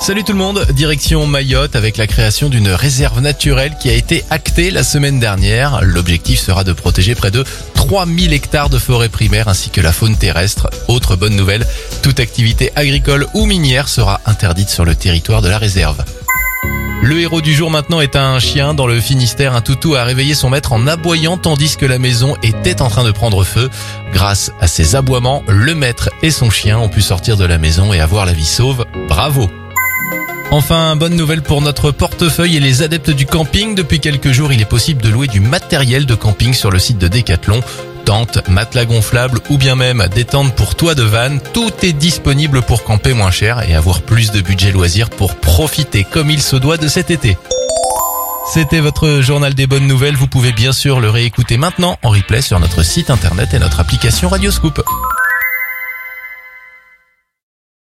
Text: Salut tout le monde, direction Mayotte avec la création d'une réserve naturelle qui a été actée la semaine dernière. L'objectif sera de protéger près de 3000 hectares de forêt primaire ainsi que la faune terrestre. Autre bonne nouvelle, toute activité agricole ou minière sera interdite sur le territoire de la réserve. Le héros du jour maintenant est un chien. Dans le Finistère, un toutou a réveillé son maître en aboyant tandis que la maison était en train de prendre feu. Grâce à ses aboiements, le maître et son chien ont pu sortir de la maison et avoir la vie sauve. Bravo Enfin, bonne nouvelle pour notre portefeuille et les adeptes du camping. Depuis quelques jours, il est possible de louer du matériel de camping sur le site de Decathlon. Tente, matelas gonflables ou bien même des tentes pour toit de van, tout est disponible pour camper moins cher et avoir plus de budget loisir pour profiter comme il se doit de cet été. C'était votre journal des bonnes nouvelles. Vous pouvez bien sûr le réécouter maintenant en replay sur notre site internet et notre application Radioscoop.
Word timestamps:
Salut 0.00 0.22
tout 0.22 0.32
le 0.32 0.38
monde, 0.38 0.64
direction 0.70 1.26
Mayotte 1.26 1.74
avec 1.74 1.96
la 1.96 2.06
création 2.06 2.48
d'une 2.48 2.68
réserve 2.68 3.20
naturelle 3.20 3.76
qui 3.78 3.90
a 3.90 3.94
été 3.94 4.24
actée 4.30 4.70
la 4.70 4.84
semaine 4.84 5.18
dernière. 5.18 5.80
L'objectif 5.82 6.38
sera 6.38 6.62
de 6.62 6.72
protéger 6.72 7.14
près 7.14 7.32
de 7.32 7.44
3000 7.74 8.32
hectares 8.32 8.70
de 8.70 8.78
forêt 8.78 9.08
primaire 9.08 9.48
ainsi 9.48 9.70
que 9.70 9.80
la 9.80 9.92
faune 9.92 10.16
terrestre. 10.16 10.70
Autre 10.86 11.16
bonne 11.16 11.34
nouvelle, 11.34 11.66
toute 12.02 12.20
activité 12.20 12.70
agricole 12.76 13.26
ou 13.34 13.44
minière 13.44 13.88
sera 13.88 14.20
interdite 14.24 14.70
sur 14.70 14.84
le 14.84 14.94
territoire 14.94 15.42
de 15.42 15.48
la 15.48 15.58
réserve. 15.58 16.02
Le 17.02 17.20
héros 17.20 17.40
du 17.40 17.54
jour 17.54 17.70
maintenant 17.70 18.00
est 18.00 18.16
un 18.16 18.38
chien. 18.38 18.74
Dans 18.74 18.86
le 18.86 19.00
Finistère, 19.00 19.54
un 19.54 19.60
toutou 19.60 19.94
a 19.94 20.04
réveillé 20.04 20.34
son 20.34 20.48
maître 20.48 20.72
en 20.72 20.86
aboyant 20.86 21.36
tandis 21.36 21.76
que 21.76 21.86
la 21.86 21.98
maison 21.98 22.36
était 22.42 22.82
en 22.82 22.88
train 22.88 23.04
de 23.04 23.12
prendre 23.12 23.44
feu. 23.44 23.68
Grâce 24.12 24.52
à 24.60 24.68
ses 24.68 24.96
aboiements, 24.96 25.42
le 25.48 25.74
maître 25.74 26.08
et 26.22 26.30
son 26.30 26.50
chien 26.50 26.78
ont 26.78 26.88
pu 26.88 27.02
sortir 27.02 27.36
de 27.36 27.44
la 27.44 27.58
maison 27.58 27.92
et 27.92 28.00
avoir 28.00 28.26
la 28.26 28.32
vie 28.32 28.46
sauve. 28.46 28.84
Bravo 29.08 29.48
Enfin, 30.50 30.96
bonne 30.96 31.14
nouvelle 31.14 31.42
pour 31.42 31.60
notre 31.60 31.90
portefeuille 31.90 32.56
et 32.56 32.60
les 32.60 32.80
adeptes 32.82 33.10
du 33.10 33.26
camping. 33.26 33.74
Depuis 33.74 34.00
quelques 34.00 34.32
jours, 34.32 34.50
il 34.50 34.62
est 34.62 34.68
possible 34.68 35.02
de 35.02 35.10
louer 35.10 35.26
du 35.26 35.40
matériel 35.40 36.06
de 36.06 36.14
camping 36.14 36.54
sur 36.54 36.70
le 36.70 36.78
site 36.78 36.96
de 36.96 37.06
Decathlon. 37.06 37.60
Tente, 38.06 38.48
matelas 38.48 38.86
gonflables 38.86 39.40
ou 39.50 39.58
bien 39.58 39.74
même 39.74 40.08
des 40.14 40.24
tentes 40.24 40.54
pour 40.54 40.74
toit 40.74 40.94
de 40.94 41.02
van, 41.02 41.36
tout 41.52 41.72
est 41.82 41.92
disponible 41.92 42.62
pour 42.62 42.82
camper 42.82 43.12
moins 43.12 43.30
cher 43.30 43.68
et 43.68 43.74
avoir 43.74 44.00
plus 44.00 44.30
de 44.30 44.40
budget 44.40 44.72
loisir 44.72 45.10
pour 45.10 45.34
profiter 45.34 46.04
comme 46.04 46.30
il 46.30 46.40
se 46.40 46.56
doit 46.56 46.78
de 46.78 46.88
cet 46.88 47.10
été. 47.10 47.36
C'était 48.50 48.80
votre 48.80 49.20
journal 49.20 49.52
des 49.52 49.66
bonnes 49.66 49.86
nouvelles. 49.86 50.16
Vous 50.16 50.28
pouvez 50.28 50.52
bien 50.52 50.72
sûr 50.72 51.00
le 51.00 51.10
réécouter 51.10 51.58
maintenant 51.58 51.98
en 52.02 52.08
replay 52.08 52.40
sur 52.40 52.58
notre 52.58 52.82
site 52.82 53.10
internet 53.10 53.52
et 53.52 53.58
notre 53.58 53.80
application 53.80 54.30
Radioscoop. 54.30 54.82